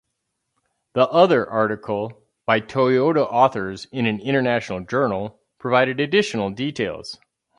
[0.95, 7.19] The other article, by Toyota authors in an international journal, provided additional details.